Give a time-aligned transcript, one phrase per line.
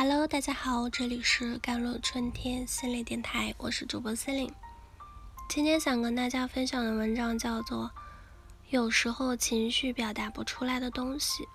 [0.00, 4.48] Hello，大家好，这里是甘露春天心理电台，我是主播司令。
[5.48, 7.86] 今天想跟大家分享的文章叫做
[8.70, 11.48] 《有时候情绪表达不出来的东西，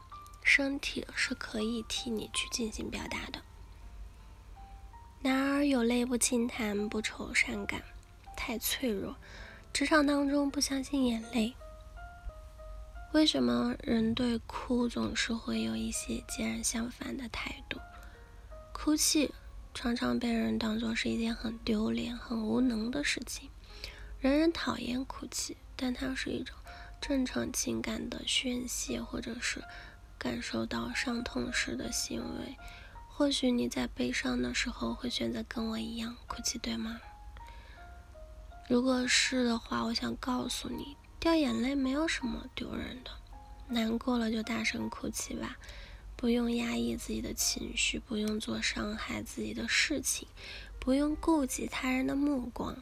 [0.43, 3.39] 身体是可以替你去进行表达的》。
[5.21, 7.82] 男儿有泪不轻弹，不愁善感，
[8.36, 9.15] 太脆弱。
[9.71, 11.55] 职场当中不相信眼泪，
[13.14, 17.79] 为什么人对哭总是会有一些截然相反的态度？
[18.83, 19.33] 哭泣
[19.73, 23.50] 常常被人当作是一件很丢脸、很无能的事情。
[24.19, 26.54] 人人讨厌哭泣，但它是一种
[27.00, 29.64] 正常情感的宣泄，或者是
[30.18, 32.58] 感受到伤痛时的行为。
[33.08, 37.00] 或许你在悲伤的时候会选择跟我一样哭泣，对吗？
[38.67, 43.11] 如果是的话，我想告诉你，掉眼泪没有什么丢人的，
[43.70, 45.56] 难过了就大声哭泣吧。
[46.23, 50.25] 不用压抑自己的情绪，不用做伤害自己的事情，
[50.80, 52.81] 不用顾及他人的目光。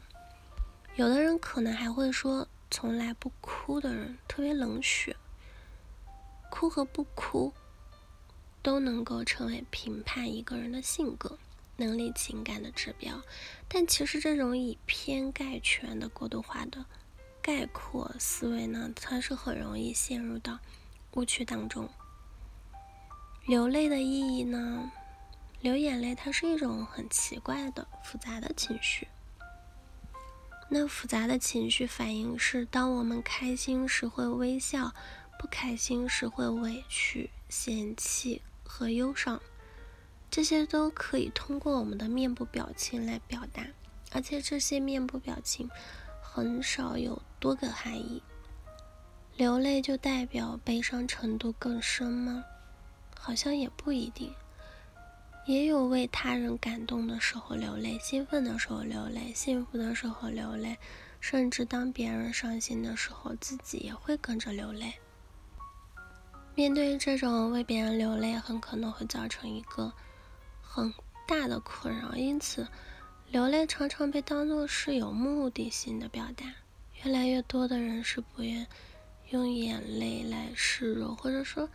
[0.94, 5.16] 有的人可能还会说，从来不哭的人特别冷血。
[6.52, 7.52] 哭和不哭
[8.62, 11.36] 都能够成为评判一个人的性格、
[11.78, 13.20] 能力、情感的指标。
[13.66, 16.84] 但其实这种以偏概全的过度化的
[17.42, 20.60] 概括思维呢，它是很容易陷入到
[21.14, 21.90] 误区当中。
[23.44, 24.92] 流泪的意义呢？
[25.60, 29.08] 流眼泪，它是一种很奇怪的复杂的情绪。
[30.68, 34.94] 那复杂的情绪反应是：当我们开心时会微笑，
[35.40, 39.40] 不开心时会委屈、嫌弃和忧伤。
[40.30, 43.66] 这些都可以通过我们的面部表情来表达，
[44.12, 45.68] 而且这些面部表情
[46.22, 48.22] 很少有多个含义。
[49.36, 52.44] 流泪就代表悲伤程度更深吗？
[53.24, 54.34] 好像也不一定，
[55.46, 60.76] 也有为他人感动的时候流泪，兴奋的时候流泪，幸福的时候流泪，
[61.20, 64.94] 甚至当别人伤心的时候，自己也会跟着流泪。
[66.56, 69.92] 面对这种为别人流泪，很可能会造成一个
[70.60, 70.92] 很
[71.24, 72.66] 大的困扰，因此
[73.28, 76.46] 流泪常常被当作是有目的性的表达。
[77.04, 78.66] 越来越多的人是不愿
[79.30, 81.68] 用眼泪来示弱，或者说。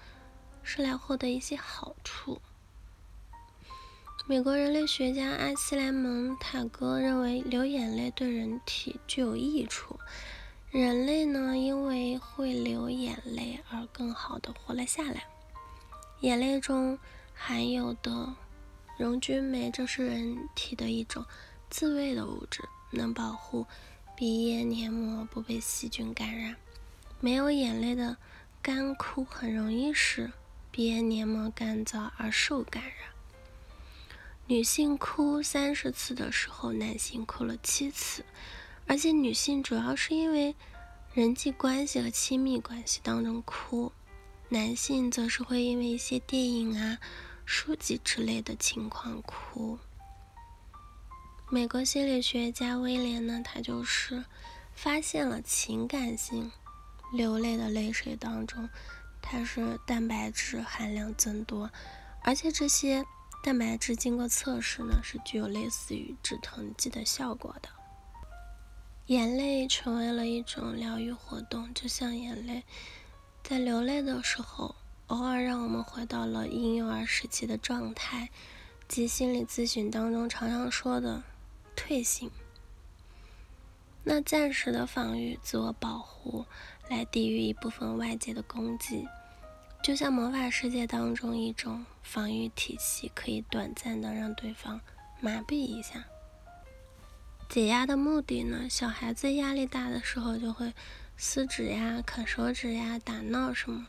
[0.67, 2.41] 是来获得一些好处。
[4.25, 9.97] 美国人类学家阿西莱蒙塔戈认为，流眼泪对人体具有益处。
[10.69, 15.23] 人类呢，因为会流眼泪而更好的活了下来。
[16.19, 16.99] 眼泪中
[17.33, 18.35] 含有的
[18.97, 21.25] 溶菌酶，这是人体的一种
[21.69, 23.65] 自卫的物质，能保护
[24.17, 26.57] 鼻咽黏膜不被细菌感染。
[27.21, 28.17] 没有眼泪的
[28.61, 30.29] 干枯，很容易使
[30.77, 32.93] 鼻咽黏膜干燥而受感染。
[34.45, 38.23] 女性哭三十次的时候，男性哭了七次，
[38.85, 40.55] 而且女性主要是因为
[41.15, 43.91] 人际关系和亲密关系当中哭，
[44.49, 46.99] 男性则是会因为一些电影啊、
[47.43, 49.79] 书籍之类的情况哭。
[51.49, 54.23] 美国心理学家威廉呢，他就是
[54.75, 56.51] 发现了情感性
[57.11, 58.69] 流泪的泪水当中。
[59.29, 61.69] 它是蛋白质含量增多，
[62.23, 63.03] 而且这些
[63.43, 67.67] 蛋白质经过测试呢，是具有类似于止疼剂的效果的。
[69.07, 72.63] 眼泪成为了一种疗愈活动，就像眼泪
[73.43, 74.75] 在流泪的时候，
[75.07, 78.29] 偶尔让我们回到了婴幼儿时期的状态，
[78.87, 81.21] 及心理咨询当中常常说的
[81.75, 82.31] 退行。
[84.09, 86.45] 那暂时的防御、自我保护，
[86.89, 89.05] 来抵御一部分外界的攻击。
[89.83, 94.79] 就像魔法世界当中一种防御体系，可以短暂的让对方
[95.19, 96.05] 麻痹一下。
[97.49, 98.69] 解压的目的呢？
[98.69, 100.73] 小孩子压力大的时候就会
[101.17, 103.87] 撕纸呀、啃手指呀、打闹什么；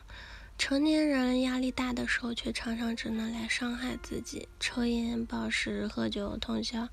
[0.57, 6.89] 成年人压力大的时候，却常常只能来伤害自己，抽烟、暴食、喝酒、通宵、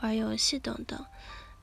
[0.00, 1.04] 玩游戏等等。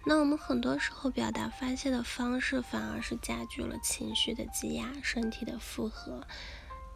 [0.07, 6.25] 那我们很多时候表达发泄的方式，反而是加剧了情绪的积压、身体的负荷。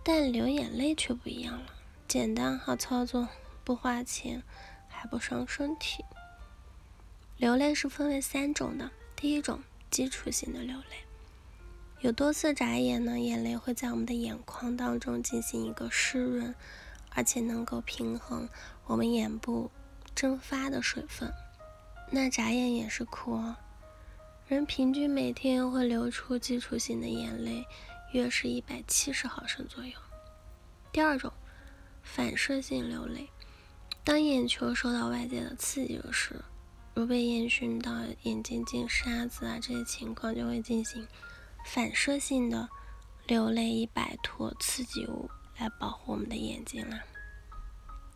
[0.03, 1.73] 但流眼泪却不一样了，
[2.07, 3.27] 简单好操作，
[3.63, 4.43] 不花钱，
[4.87, 6.05] 还不伤身体。
[7.37, 11.05] 流泪是分为三种的，第一种基础性的流泪，
[12.01, 16.53] 有多次眨眼呢，眼泪会在我们的眼眶当中进行一个湿润，
[17.09, 18.47] 而且能够平衡
[18.85, 19.71] 我们眼部
[20.13, 21.33] 蒸发的水分。
[22.09, 23.55] 那眨眼也是哭哦，
[24.47, 27.65] 人平均每天会流出基础性的眼泪。
[28.11, 29.93] 约是一百七十毫升左右。
[30.91, 31.31] 第二种，
[32.01, 33.29] 反射性流泪，
[34.03, 36.43] 当眼球受到外界的刺激时，
[36.95, 37.91] 如被烟熏到，
[38.23, 41.07] 眼睛进沙子啊，这些情况就会进行
[41.63, 42.67] 反射性的
[43.27, 45.29] 流泪，以摆脱刺激物
[45.59, 46.99] 来保护我们的眼睛啦。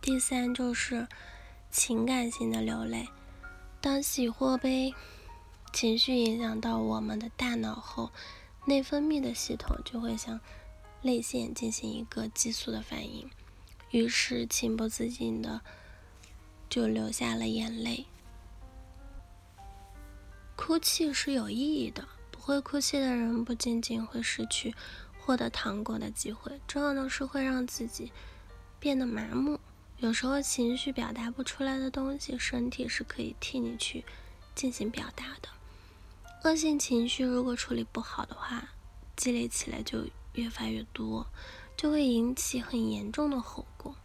[0.01, 1.07] 第三就是
[1.69, 3.07] 情感性的流泪，
[3.83, 4.95] 当喜或悲
[5.73, 8.13] 情绪影响到我们的大脑后，
[8.63, 10.39] 内分泌的系统就会向
[11.01, 13.29] 泪腺进行一个激素的反应，
[13.91, 15.59] 于是情不自禁的
[16.69, 18.05] 就流下了眼泪。
[20.55, 24.73] 哭泣是有意义的，不会哭泣的人不仅仅会失去
[25.19, 28.13] 获得糖果的机会，重要的是会让自己
[28.79, 29.59] 变得麻木。
[30.03, 34.03] 有时候情绪表达不出来的东西，身体是可以替你去
[34.53, 35.47] 进行表达的。
[36.43, 38.67] 恶性情绪如果处理不好的话，
[39.15, 41.25] 积累起来就越发越多，
[41.77, 43.95] 就会引起很严重的后果。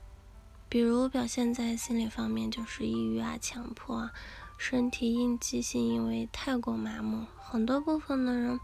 [0.68, 4.12] 比如表现在心理方面，就是抑郁啊、强迫啊。
[4.56, 8.60] 身体应激性因为太过麻木，很多部分的人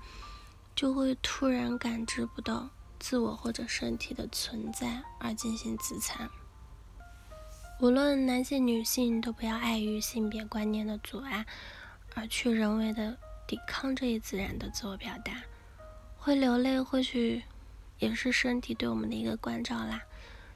[0.76, 2.70] 就会突然感知不到
[3.00, 6.30] 自我或者身体的存在而进行自残。
[7.84, 11.44] 无论男性女性，都不要碍于性别观念的阻碍
[12.14, 13.14] 而去人为的
[13.46, 15.42] 抵抗这一自然的自我表达。
[16.16, 17.42] 会流泪或许
[17.98, 20.00] 也是身体对我们的一个关照啦，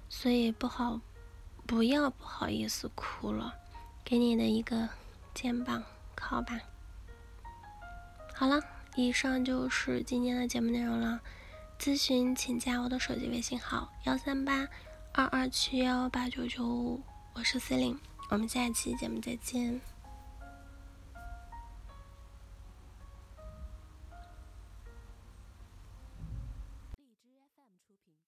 [0.09, 0.99] 所以不好
[1.67, 3.55] 不要不好意思哭了，
[4.03, 4.89] 给你的一个。
[5.35, 5.85] 肩膀
[6.17, 6.59] 靠吧。
[8.35, 8.59] 好了，
[8.97, 11.21] 以上就是今天的节目内容了。
[11.79, 14.67] 咨询请加我的手机微信号：幺三八
[15.13, 17.03] 二二七幺八九九五，
[17.39, 17.97] 我是司令，
[18.31, 19.81] 我们下期节目再见。